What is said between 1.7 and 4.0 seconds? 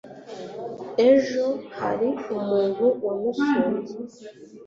hari umuntu wamusuye